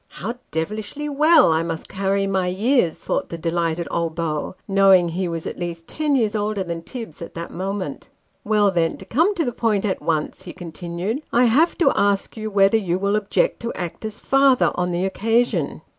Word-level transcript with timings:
"How 0.21 0.39
devilish 0.49 0.95
well 0.97 1.51
I 1.51 1.61
must 1.61 1.87
carry 1.87 2.25
my 2.25 2.47
years!" 2.47 2.97
thought 2.97 3.29
the 3.29 3.37
delighted 3.37 3.85
216 3.85 4.15
Sketches 4.15 4.15
by 4.15 4.23
Bos. 4.23 4.33
old 4.33 4.55
beau, 4.55 4.73
knowing 4.73 5.09
he 5.09 5.27
was 5.27 5.45
at 5.45 5.59
least 5.59 5.87
ten 5.87 6.15
years 6.15 6.33
older 6.33 6.63
than 6.63 6.81
Tibbs 6.81 7.21
at 7.21 7.35
that 7.35 7.51
moment." 7.51 8.09
Well, 8.43 8.71
then, 8.71 8.97
to 8.97 9.05
come 9.05 9.35
to 9.35 9.45
the 9.45 9.51
point 9.51 9.85
at 9.85 10.01
once," 10.01 10.41
he 10.41 10.53
continued," 10.53 11.21
I. 11.31 11.45
havo 11.47 11.75
to 11.77 11.91
ask 11.95 12.35
you 12.35 12.49
whether 12.49 12.77
you 12.77 12.97
will 12.97 13.15
object 13.15 13.59
to 13.59 13.73
act 13.73 14.03
as 14.03 14.19
father 14.19 14.71
on 14.73 14.91
the 14.91 15.05
occasion 15.05 15.83